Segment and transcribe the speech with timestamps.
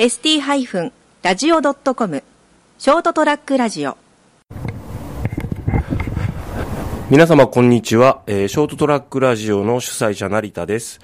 [0.00, 2.22] ST-radio.com
[2.78, 3.98] ショートトラックラジオ
[7.10, 11.00] 皆様こんにちは、えー、ショートトラックラジオの主催者成田です、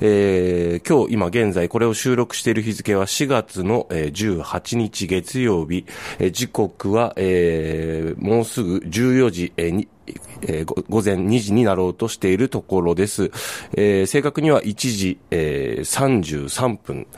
[0.00, 5.84] えー、今日今現在これを収録している日付は4月の、えー、18日月曜日、
[6.20, 9.88] えー、時刻は、えー、もうすぐ14時、えー、
[10.42, 13.32] えー、午前2時になろうとしているところです。
[13.76, 17.08] えー、正確には1時、えー、33分。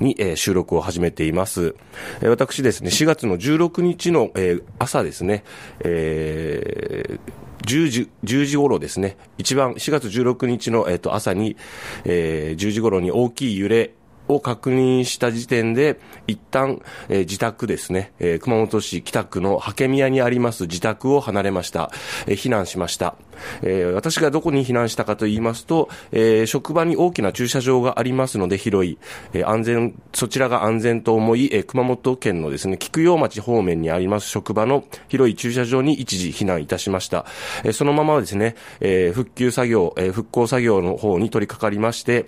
[0.00, 1.74] に、えー、収録を始めています。
[2.20, 5.44] えー、私ですね、4月の16日の、えー、朝ですね、
[5.80, 7.20] えー、
[7.66, 11.56] 10時、10時頃ですね、一番4月16日の、えー、と朝に、
[12.04, 13.92] えー、10時頃に大きい揺れ
[14.34, 21.90] を確認した時点で、一旦、えー、自宅ですね、えー、熊本市北区のハケ宮にあります自宅を離れました。
[22.26, 23.16] えー、避難しました。
[23.62, 28.98] えー、私がどこに避難したかと言いますと、えー、職場に大きな駐車場がありますので広い、
[29.32, 37.24] えー、安全、そちらが安全と思い、えー、熊本県のですね、菊陽町方面にあります職場の広い駐車場に一時避難いたしました。
[37.64, 42.26] えー、そのままですね、えー、復旧作業、えー、復興作業の方に取り掛かりまして、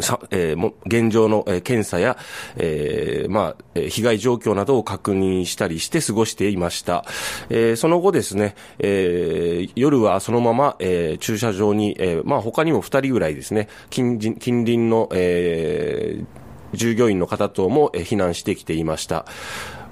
[0.00, 2.16] さえー、も現状の、えー、検査や、
[2.56, 7.04] えー、まあ、え被害状況などを確認したりして過ごしていました。
[7.50, 19.26] えー、その後ですね、えー、夜はそのまま、えー、駐車場に、えー、まあ他にも2人ぐらいですね、近近隣の、えー、従業員の方等も避難してきていました。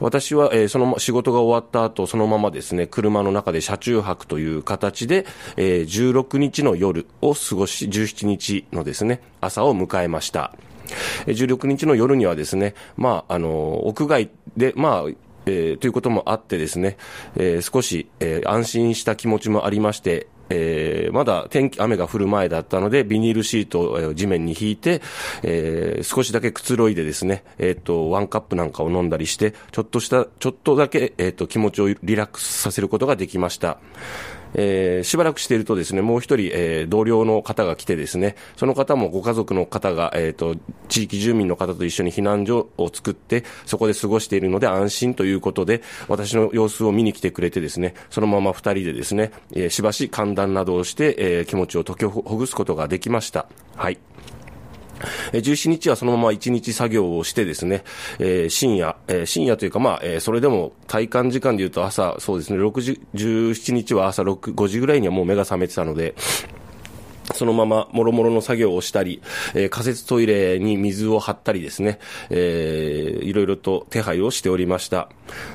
[0.00, 10.52] 私は、えー、その仕事が終わった後、そのままですね、車の中で車中泊という形で、えー、16日の夜を過ごし、17日のですね、朝を迎えました。
[11.26, 15.10] 16日の夜にはですね、まあ、あの、屋外で、まあ、
[15.46, 16.96] えー、ということもあってですね、
[17.36, 25.02] えー、少し、えー、安心した気持ちもありまして、えー、まだ天気、雨が降る前だったので、ビニールシートを地面に引いて、
[25.42, 33.78] えー、少しだけくつろいでですね、えっ、ー、と、ワンカップなんかを飲んだりして、ちょっとした、ちょっとだけ、えっ、と、気持ちをリラックスさせることができました。
[34.54, 40.56] えー、しばらくしているとですね、もう一人、えー、同僚の方が来てですね、その方もご家族の方が、えっ、ー、と、
[40.88, 53.46] 地域住民の方と一緒に避難所を作って、そこで過ごしているので安心ということで、私の様子を見に来てくれてですね、そのまま二人でですね、えー、しばし寒暖などをして、えー、気持ちを解きほぐすことができました。
[53.76, 53.98] はい。
[55.32, 57.84] 17日はそのまま1日作業をしてですね、
[58.18, 66.14] えー、深夜、えー、深夜というかまあ、えー、それでも体感時間で言うと朝、そうですね、6時、17日は朝6、5時ぐらいにはもう目が覚めてたので、
[67.32, 69.22] そのまま、もろもろの作業をしたり、
[69.54, 71.98] えー、仮設トイレに水を張ったりですね、
[72.30, 75.08] えー、いろいろと手配をしておりました。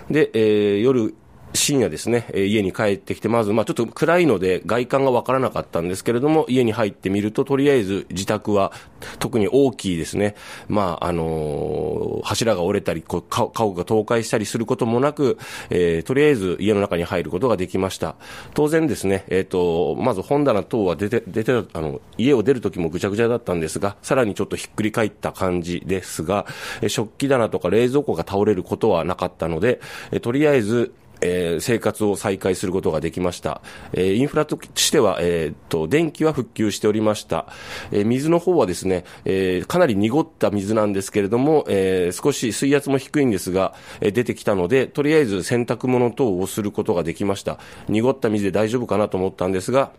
[0.09, 1.13] で、えー、夜、
[1.53, 8.71] 深夜ですね、え家に帰ってきて、まず、まあちょっと暗いので外観がわからなかったんですけれども、家に入ってみると、とりあえず自宅は
[9.17, 10.35] 特に大きいですね、
[10.67, 15.37] まああのー、柱が折れたり、こう家屋が倒壊したりすることもなく、
[15.69, 18.15] えー、とりあえず家の中に入ることができました。
[18.53, 26.45] 当然ですね、えっ、ー、と、まず本棚等は出て、出て、あの、家を出るときもぐちゃぐちゃだったんですが、さらにちょっとひっくり返った感じですが、
[26.81, 29.79] え食器棚とか冷蔵庫が倒れることはなかったので、
[30.11, 33.61] えとりあえず、えー、生活を再開することができました。
[33.93, 37.47] えー、インフラとしては、えー、っと、電気は復旧しておりました。
[37.91, 47.59] えー、水の方はですね、えー、かなり濁った水なんですけれども、えー、少し水圧も低いんですが、えー、出てきたので、とりあえず洗濯物等をすることができました。
[47.87, 49.91] 濁った水で大丈夫かなと思ったんですが、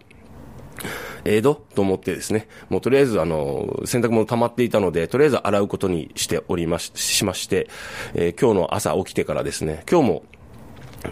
[1.24, 7.68] ええどと思ってですね、もうとりあえずあの、洗濯物溜まっていたので、とりあえず洗うことにしておりまし、しまして、
[8.14, 10.22] えー、今日の朝起きてからですね、今日も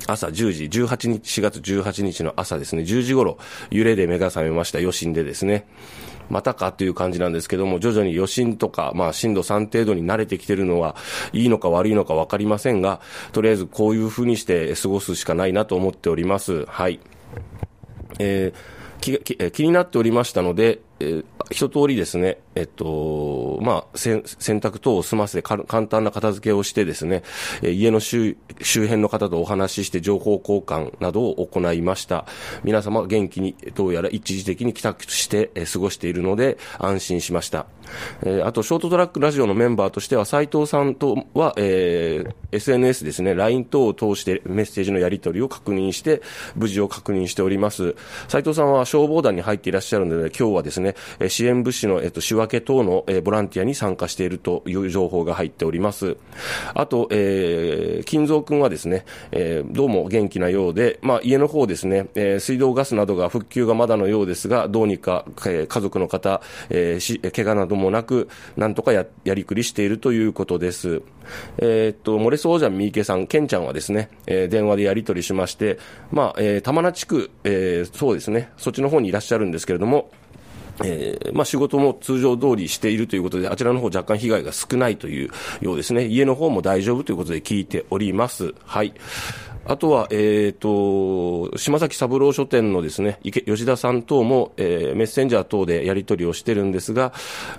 [0.07, 3.39] 朝10時、18日、4月18日の朝ですね、10時頃、
[3.71, 5.67] 揺れで目が覚めました、余震でですね。
[6.31, 10.95] またかという感じなんですけども、徐々に余震とか、まあ、震度3程度に慣れてきてるのは、
[11.33, 13.01] いいのか悪いのか分かりませんが、
[13.33, 16.67] とりあえずこういう風にして過ごすしかないなと思っております。
[16.67, 17.01] はい。
[18.19, 27.23] えー、気気になっておりましたので、え、一通りですね、えっと、まあ、洗濯等を済ませて簡単な片付けをしてですね、
[27.63, 32.27] えー、家の周周辺の方とお話しして情報交換などを行いました。
[32.65, 37.67] 皆様元気にどうやら一時的に帰宅して、えー、過ごしているので安心しました。
[38.23, 46.23] えー、あと、ショートトラックラジオのメンバーとしては、斉藤さんとは、えー、SNS ですね、LINE 等を通してメッセージのやり取りを確認して、
[46.57, 47.95] 無事を確認しております。
[48.29, 50.95] 斉藤さんは消防団に入っていらっしゃるので、今日はですね、
[51.29, 56.17] 支援物資の、えっと、仕分け等の、えボランティアに参加しているという情報が入っております。
[56.75, 71.03] あと、えー、金蔵君はですね、えー、どうも元気なようで、まあ、家の方ですね、えー、水道ガスなどが復旧がまだのようですが、どうにか、えー、家族の方、えー、し怪我などもなく、なんとかややりくりしているということです。
[71.59, 75.79] えー、っと、漏れそうじゃん、三池さん、ケンちゃんはですね、えー、電話でやり取りしまして、
[76.11, 80.11] まあ、えー、玉名地区、えー、そうですね、そっちの方にいらっしゃるんですけれども、
[80.85, 86.07] えー、まあ、仕事も通常通りしているということで、あちらの方若干被害が少ないというようですね。
[86.07, 88.55] 家の方も大丈夫ということで聞いております。
[88.65, 88.95] はい。
[89.69, 90.15] あとは、え
[90.55, 97.13] っ、ー、と、島崎三郎書店のですね、吉田さん等も、えー、メッセンジャー等でやり取りをしてるんですが、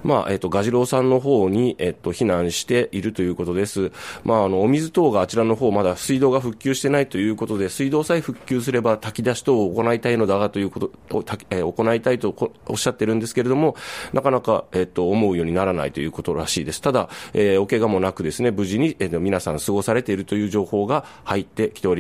[0.04, 3.92] まあ、えっ、ー、と、ガジロウさんの方に、えっ、と、避難しているということです。
[4.24, 10.86] まあ、あの、お水等があちらの方、まだ水道が復旧してないということで、水道さえ復旧すれば炊き出し等を行いたいのだがということ
[11.16, 12.36] を、えー、行いたいと
[12.68, 13.76] おっしゃってるんですけれども、
[14.14, 16.82] なかなか、えっ、と、思うようにならないということらしいです。
[16.82, 21.99] ただ、えー、お怪我もなくですね、無事に、えー、皆さん過ごされているという情報が入ってきております。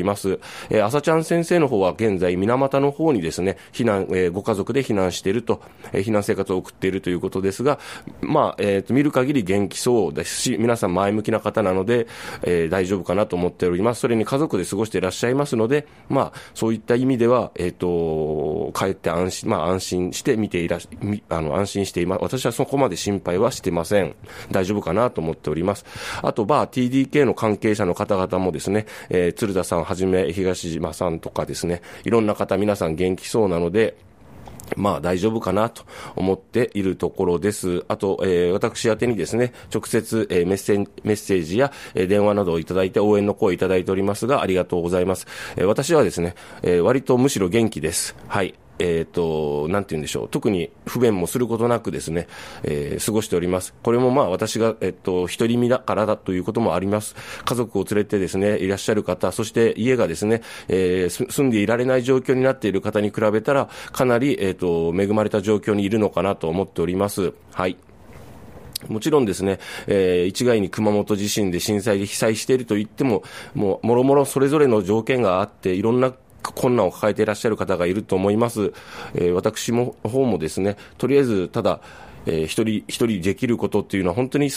[0.69, 5.61] えー、朝ちゃん先生の方は現在、水俣の方にですね、避難、えー、ご家族で避難していると、
[5.93, 7.79] えー、避難生活を送っているということですが、
[8.21, 12.07] まあ、えー、と見る限り元気そうですし、皆さん前向きな方なので、
[12.43, 14.01] えー、大丈夫かなと思っております。
[14.01, 20.87] それに家族で過ごしていらっしゃいますので、まあ、そういった意味では、えっ、ー、と、帰って安心、まあ、安心して見ていらし、
[21.29, 22.19] あの、安心しています。
[22.21, 24.15] 私はそこまで心配はしてません。
[24.51, 25.85] 大丈夫かなと思っております。
[26.21, 33.97] あと、バー TDK の関係者の方々もですね、えー、鶴田さんはじめ、東島さんとかですね、いろんな方皆さん元気そうなので、
[34.75, 35.83] まあ大丈夫かなと
[36.15, 37.83] 思っているところです。
[37.87, 45.27] あと、えー、私宛にですね、直接、えー、メッセメッセージや、えー、電話などをいただいて応援の声をいただいておりますが、ありがとうございます。
[45.57, 48.15] えー、私はですね、えー、割とむしろ元気です。
[48.27, 48.53] はい。
[48.79, 50.29] えっ、ー、と、なんて言うんでしょう。
[50.29, 52.27] 特に不便もすることなくですね、
[52.63, 53.73] えー、過ごしております。
[53.83, 57.15] これもまあ私が、えっ、ー、と、独り身だからだということもあります。
[57.45, 67.33] 家族を連れてですね、いらっしゃる方、そして家がですね、えー、住んでいられない状況になっている方に比べたら、かなり、えっ、と、恵まれた状況にいるのかなと思っております。
[67.51, 67.77] はい。
[68.87, 73.23] もちろんですね、えー、一概に熊本地震で震災で被災していると言っても、
[73.53, 76.13] もう、もろもろそれぞれの条件があって、いろんな
[76.53, 78.73] 困難を抱えていらっしゃる方がいると思います。
[79.15, 81.81] えー、私も、方もですね、とりあえず、ただ、
[82.25, 84.51] えー、一人一人できることっていうのは本当に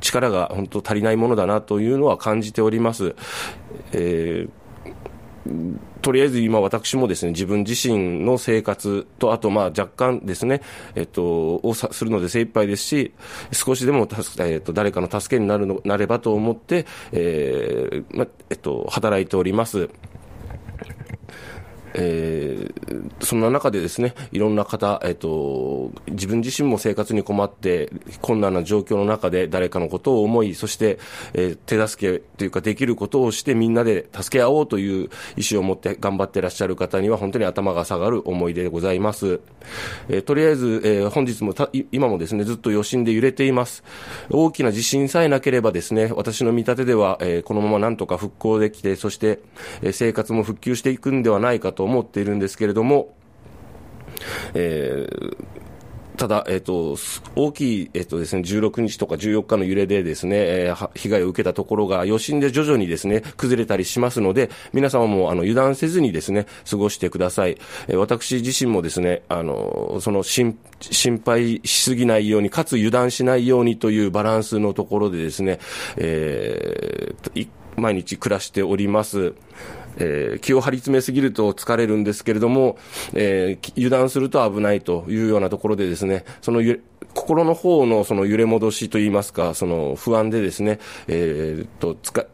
[0.00, 3.14] 力が本当足りないものだなというのは感じております。
[3.92, 4.50] えー
[6.02, 10.60] とりあえず今、私もですね自分自身の生活と、あとまあ若干ですね、
[10.94, 13.12] えっと、をするので精一杯ですし、
[13.52, 14.08] 少しでも
[14.38, 19.88] えっと、誰かの助けになるのなればと思って、えーまえっと、働いております。
[21.98, 27.90] えー、そんな中でですね、いろんな方、えっ、ー、と、自分自身も生活に困って、
[28.20, 30.98] 困難な状況の中で誰かのことを思い、そして、
[31.32, 39.40] えー、手助けというかできることをしてみんなで助け合おうという意思を持って頑張ってらっしゃる方には本当に頭が下がる思い出でございます。
[40.08, 41.54] えー、とりあえず、えー、本日も
[41.92, 43.82] 今もですね、ずっと余震で揺れています。
[44.30, 49.40] 大きな地震さえなければですね、私の見立てでは、えー、このままなんとか復興できて、そして、
[49.82, 53.14] えー、生活も復旧していくんではないかと思っているんですけれども、
[54.54, 55.36] えー、
[56.16, 56.96] ただ、えっ、ー、と、
[57.34, 67.58] 大きい、えっ、ー、とですね、16日とか14日の揺れでですね、えー、被害を受けたところが余震で徐々にですね、崩れたりしますので、皆様もあの油断せずにですね、過ごしてください。
[67.88, 75.58] えー、私自身もですね、あの、その心、心配しすぎないように、かつ油断しないようにというバランスのところでですね、
[75.96, 79.34] えー、毎日暮らしております。
[79.96, 82.78] えー、気を張り詰めすぎると疲れるんですけれども、
[83.14, 86.62] えー、油断すると危ないというようなところでですね、その
[87.14, 92.26] 心の方のその揺れ戻しといいますか、その不安でですね、えー、と、つか、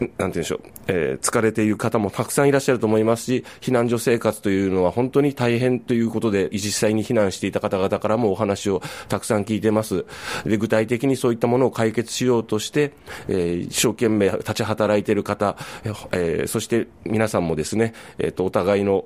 [0.00, 10.04] なんて言うんでしょう、えー、疲れている方もたくさんいらっしゃると思いますし、避難所生活というのは本当に大変ということで、実際に避難していた方々からもお話をたくさん聞いてます。
[10.44, 12.92] で、具体的にそういったものを解決しようとして、
[13.28, 15.56] えー、一生懸命立ち働いている方、
[16.12, 19.04] えー、そして皆さんもですね、えっ、と、お互いの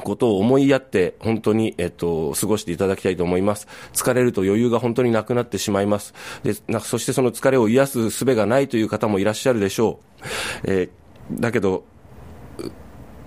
[0.00, 3.68] ことを思いやって、本当に、えっと、過ごしていただきたいと思います。
[3.92, 6.14] 疲れると余裕が本当になくなってしまいます。
[6.42, 10.24] で、なそしてその疲れを癒す術がないという方もいらっしゃるでしょう。
[10.64, 11.84] えー、だけど、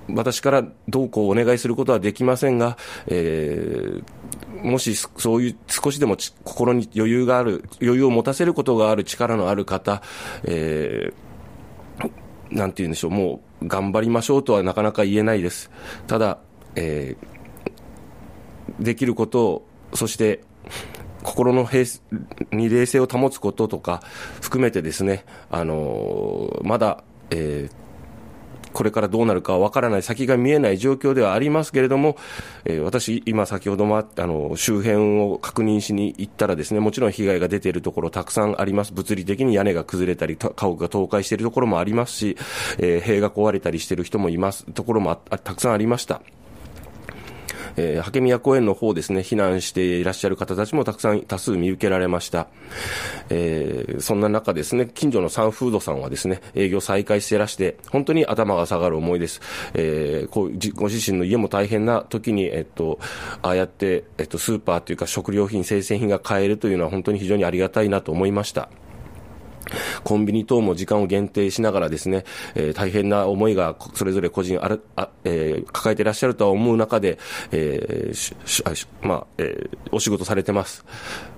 [0.09, 10.01] 私からどうこうお願いすることはできませんが、えー、もしそういう少しでも心に余裕がある、余裕を持たせることがある力のある方、
[10.43, 15.71] えー、なんて言うんでしょう、もう頑張りましょうとはなかなか言えないです。
[16.07, 16.39] ただ、
[16.75, 20.43] えー、できることを、そして
[21.23, 21.85] 心の平
[22.51, 24.01] に冷静を保つこととか
[24.41, 32.17] 含めてですね、あの、まだ、えー、これからどうなるかわからない、先が見えない状況ではありますけれども、
[32.65, 38.93] えー、私、今先ほどもあの、周辺を確認しに行ったらですね、もちろん被害が出ているところたくさんあります。
[38.93, 42.37] 物理的に屋根が崩れたり、家屋が倒壊しているところもありますし、
[42.79, 46.21] えー、塀が壊れたりしている人もいます、ところもたくさんありました。
[47.77, 52.47] えー、明宮公園の方ですね、避難していらっしゃる方たちもたくさん多数見受けられました。
[53.29, 59.41] えー、そんな中ですね、近所のサンフードさんはですね、営業再開していらして、本当に頭が下がる思いです。
[59.73, 62.99] えー、こうご自身の家も大変な時に、えっと、
[63.41, 68.69] ああやって、えっと、スーパーというか食料品、生鮮品が買えるというのは本当に非常にありがたいなと思いました。
[70.03, 72.25] コンビニ等も時間を限定しながらですね、
[72.55, 77.17] えー、大変な思いがそれぞれ個人あるあ、えー、抱えていらっしゃるとは思う中で、
[77.51, 78.35] えー
[79.01, 80.85] まあえー、お仕事されてます。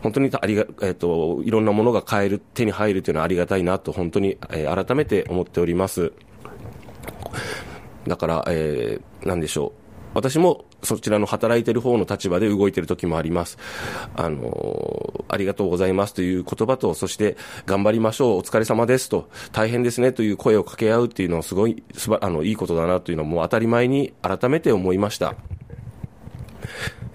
[0.02, 6.12] 本当にありが、えーと、いろんなものが買える、手に入るというのはありがたいなと、本当に、えー、改めて思っております。
[8.08, 9.72] だから、えー、なんでしょう。
[10.14, 13.58] 私もそちらの働いてる方の立場で動いてる時もあります。
[14.16, 25.36] あの、ありがとうございますという言葉と、そして頑張りましょう、お疲れ様ですと、大変ですねという声を掛け合うっていうのはすごい、すば、あの、いいことだなというのも当たり前に改めて思いました。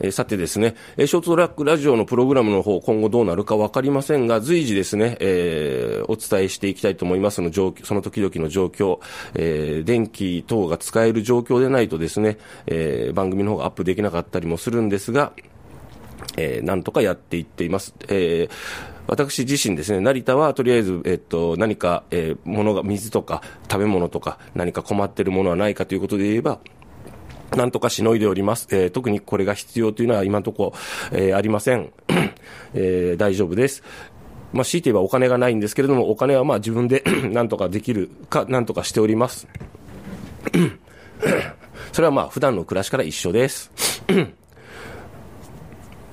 [0.01, 9.01] えー、さてですね、え、ショートトラックラジオのプログラムの方、今後どうなるかわかりませんが、随時ですね、えー、お伝えしていきたいと思いますの状況、その時々の状況、
[9.35, 15.33] えー、電気等が使える状況でないとですね、えー、番組の方がアップできなかったりもするんですが、
[16.37, 17.95] えー、なんとかやっていっています。
[18.09, 26.61] えー私自身ですね、成田はとりあえず、えっと、何か、えー、物が、水とか食べ物とか何か困ってるものはないかということで言えば、
[27.57, 28.69] なんとかしのいでおります。
[28.71, 30.75] えー、特にこれが必要というのは今のとこ
[31.13, 31.93] ろ、えー、ありません。
[32.75, 33.83] えー、大丈夫です。
[34.53, 39.47] まあ、強いて言えばお金がないんですけれども、お金はまあ自分で なんとかできるか、なんとかしております。
[41.93, 43.71] それはまあ普段の暮らしから一緒です。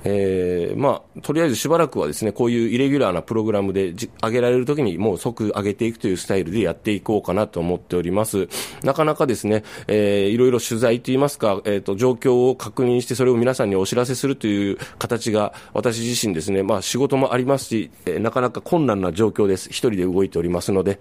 [0.08, 8.48] えー、まあ、とりあえずしばらくはですね、こういうイレギュラーなプログラムで上げられるときにもう即上げていくというスタイルでやっていこうかなと思っております。
[8.84, 19.70] なかなかですね、えー、いろいろ取材といいますか、えっ、ー、と、状況を確認してそれを皆さんにお知らせするという形が私自身ですね、まあ仕事もありますし、えー、なかなか困難な状況です。
[19.70, 21.00] 一人で動いておりますので。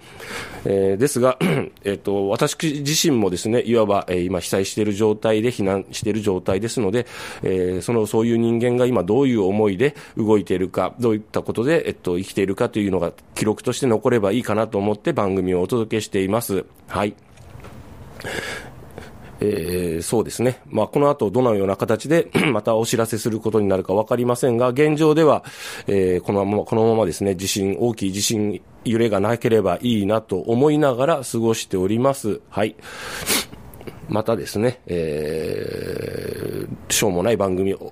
[0.65, 1.37] えー、ですが、
[1.83, 7.05] えっ、と、私自身もですね、いわば、えー、今被災している状態で避難している状態ですので、
[7.43, 16.65] えー、その、そういう人間が今今どういう思いで動いているか、どういったことで、えっと、生きているかというのが記録として残ればいいかなと思って番組をお届けしています。
[16.87, 17.13] はい。
[19.41, 20.61] えー、そうですね。
[20.67, 25.43] まあ、この後どのような形で またお知らせすることになるかわかりませんが、現状では、
[25.87, 32.39] えー、このまま、このままですね、地震、大きい地震、揺れがなければいいなと思いながら過ごしております。
[32.49, 32.77] はい。
[34.07, 37.91] またですね、えー、しょうもない番組を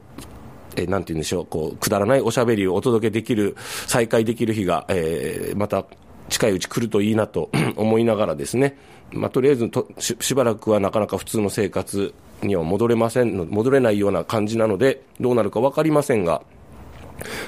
[0.76, 3.56] えー、なんて言うんでしょう、こう、くだらないおしゃべりをお届けできる、
[3.88, 5.86] 再開できる日が、えー、また
[6.30, 8.78] 近いうち来るといいなと 思いながらですね、
[9.12, 16.42] まあ、とりあえずとししばらくはなかなか普通の生活には戻れませんの、戻れないような感じなので、どうなるか分かりませんが、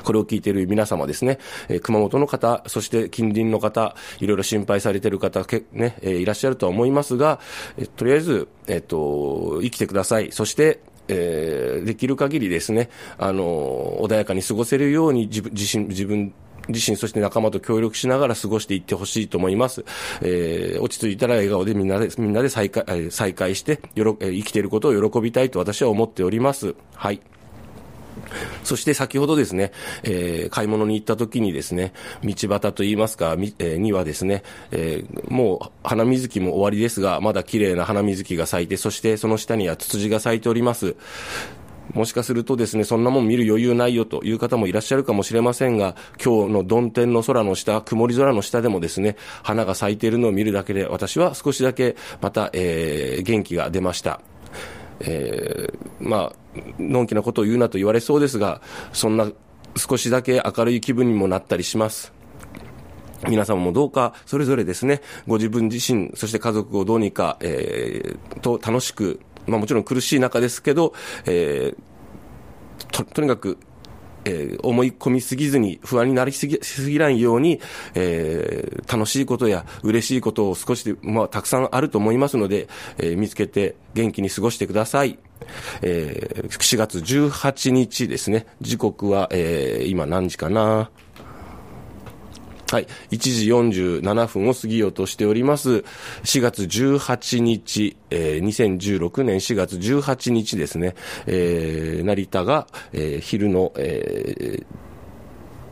[0.03, 7.39] これを聞いている皆様ですね、えー、熊本の方、そして近隣の方、いろいろ心配されている方、けね、えー、いらっしゃるとは思いますが、
[7.77, 10.31] えー、とりあえず、えっ、と、生きてください。
[10.31, 16.33] そして、えー、できる限りですね、あの、穏やかに過ごせるように自分、自身、自分、
[16.67, 19.85] 自身、そして仲間と協力しながら過ごしていってほしいと思います。
[20.21, 26.75] えー、落ち着いたら笑顔でみんなで、みんなで再会、再会して、よろ、生きていることを喜びたいと私は思っております。
[26.93, 27.21] はい。
[28.63, 29.71] そして先ほどですね、
[30.03, 40.95] えー、買い物に行った時にですね、道端といいますか、えー、にはですね、えー、もう花水木も終わりですが、まだ綺麗な花水木が咲いて、そしてその下にはツツジが咲いております。
[41.93, 54.19] もしかするとですね、そんなもん見る余裕ないよという方もいらっしゃるかもしれませんが、今日の曇天の空の下、曇り空の下でもですね、花が咲いているのを見るだけで、私は少しだけまた、えー、元気が出ました。
[54.99, 58.61] えー、まあ、のんきなことを言うなと言われそうですが、
[58.93, 59.29] そんな
[59.75, 62.13] 少しだけ明るい気分にもなったりします。
[63.27, 70.93] 皆様もどうか、それぞれですね、ご自分自身、そして家族をどうにか、えー、と楽しく、まあもちろん苦しい中ですけど、
[71.25, 73.57] えー、と、とにかく
[74.25, 77.61] えー、思い込みすぎずに、不安になりすぎすぎないように、
[77.93, 82.67] えー、楽しいことや嬉しいことを少しで、まあ、たくさんあると思いますので、
[82.97, 85.19] えー、見つけて元気に過ごしてください。
[85.81, 88.47] えー、4月18日ですね。
[88.61, 90.89] 時刻は、えー、今何時かな？
[92.71, 92.87] はい。
[93.11, 93.47] 1時
[94.01, 95.83] 47分を過ぎようとしております。
[96.23, 100.95] 4月18日、えー2016年4月18日ですね。
[101.27, 104.65] えー成田が、えー昼の、えー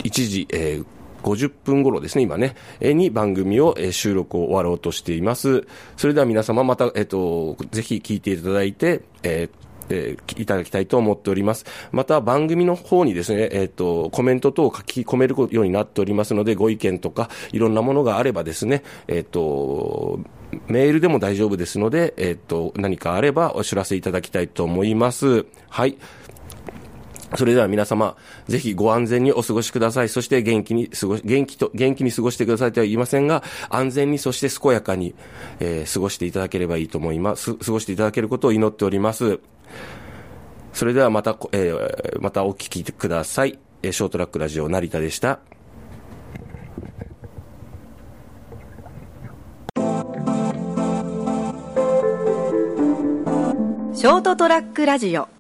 [0.04, 0.86] 1時、えー
[1.24, 5.66] 50分頃ですね、今ね、に番組を、収録を終わろうとしています。
[5.96, 11.66] それでは皆様また、えっ、と、ぜひ聞いていただいて、えーえーいただきたいと思っております。
[11.92, 20.20] また番組の方にですね、えっ、と、コメント等を書き込めるようになっておりますので、ご意見とかいろんなものがあればですね、えっ、と、
[20.68, 25.46] メールでも大丈夫ですので、えっ、と、何かあればお知らせいただきたいと思います。
[25.70, 25.98] はい。
[27.36, 28.16] それでは皆様、
[28.48, 30.10] ぜひご安全にお過ごしください。
[30.10, 35.16] そして元気に過ごし、元気と、元気に過ごしてくださいとは言いませんが、安全に、そして健やかに、
[35.60, 37.56] えー過ごしていただければいいと思います。
[37.56, 39.40] 過ごしていただけることを祈っております。
[40.74, 43.60] それではまた、えーまたお聞きください。
[43.82, 45.40] えーショートラックラジオ成田でした。
[53.96, 55.33] ショートトラックラジオ